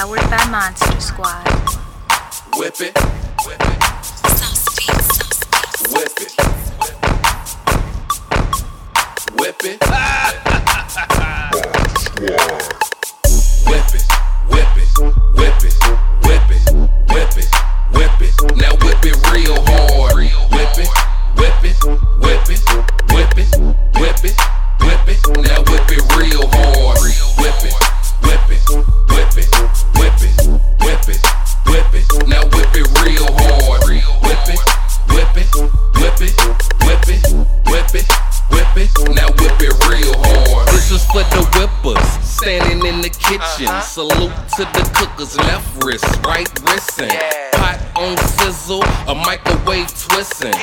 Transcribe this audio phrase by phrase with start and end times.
[0.00, 1.46] Powered by Monster Squad.
[2.56, 2.98] Whip it.
[3.44, 3.70] Whip it.
[5.92, 6.49] Whip it.
[44.00, 47.12] Salute to the cookers, left wrist, right wristing.
[47.52, 50.54] Pot on sizzle, a microwave twisting.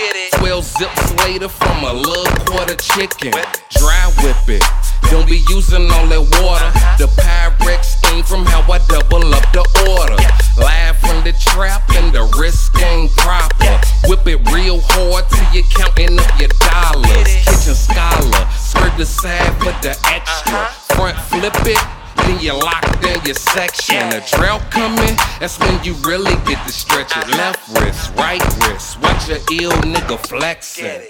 [0.41, 3.38] 12 zips later from a little quarter chicken.
[3.77, 4.66] Dry whip it.
[5.12, 6.72] Don't be using all that water.
[6.98, 10.18] The Pyrex stain from how I double up the order.
[10.58, 13.77] Live from the trap and the wrist ain't proper.
[14.10, 17.30] Whip it real hard till you're counting up your dollars.
[17.46, 20.74] Kitchen scholar, skirt the side, put the extra.
[20.98, 21.77] Front flip it.
[22.26, 22.87] Then you lock
[23.18, 23.98] down your section.
[24.13, 27.27] A drought coming, that's when you really get to stretch it.
[27.29, 29.01] Left wrist, right wrist.
[29.01, 31.01] Watch your ill nigga flexing.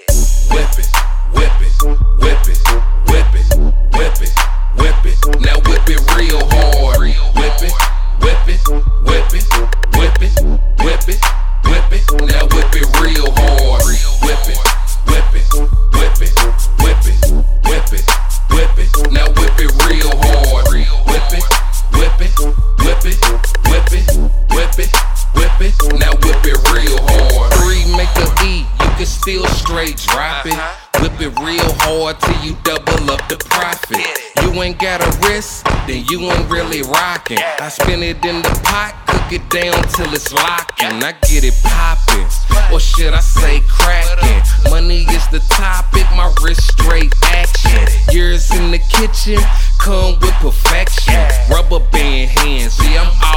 [0.52, 0.88] Whip it,
[1.34, 1.74] whip it,
[2.20, 2.60] whip it,
[3.10, 3.48] whip it,
[3.94, 4.34] whip it,
[4.78, 5.42] whip it.
[5.42, 6.87] Now whip it real hard.
[29.28, 30.56] Still straight drop it.
[31.02, 34.00] Whip it real hard till you double up the profit.
[34.42, 37.38] You ain't got a wrist, then you ain't really rockin'.
[37.60, 41.04] I spin it in the pot, cook it down till it's lockin'.
[41.04, 42.24] I get it poppin',
[42.72, 44.72] or should I say crackin'?
[44.72, 47.84] Money is the topic, my wrist straight action.
[48.16, 49.44] Years in the kitchen,
[49.78, 51.20] come with perfection.
[51.52, 53.37] Rubber band hands, see I'm always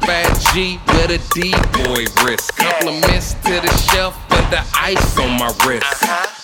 [0.00, 2.56] Certified G with a D-boy wrist.
[2.56, 5.86] Compliments to the chef for the ice on my wrist.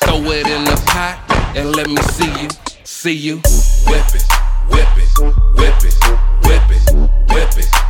[0.01, 1.23] Throw it in the pot
[1.57, 2.49] and let me see you,
[2.85, 3.37] see you.
[3.87, 4.25] Whip it,
[4.69, 5.09] whip it,
[5.55, 5.95] whip it,
[6.45, 6.95] whip it,
[7.33, 7.86] whip it, whip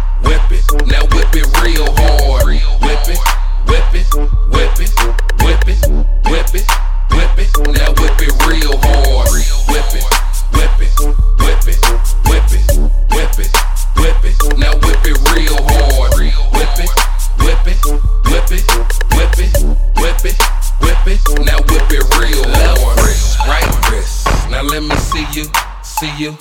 [25.36, 25.44] you,
[25.82, 26.32] see you.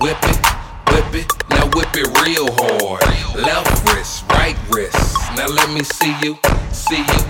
[0.00, 0.46] Whip it,
[0.90, 1.26] whip it.
[1.50, 3.02] Now whip it real hard.
[3.36, 5.16] Left wrist, right wrist.
[5.36, 6.38] Now let me see you,
[6.70, 7.20] see you.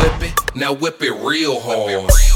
[0.00, 2.35] Whip it, now whip it real hard.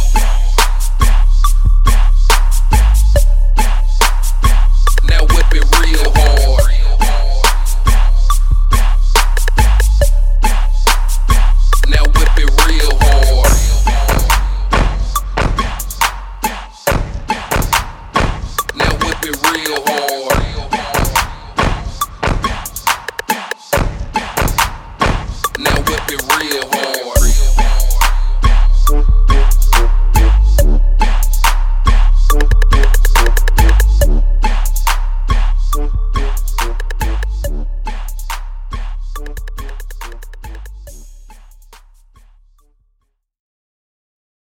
[26.11, 26.80] keep it real.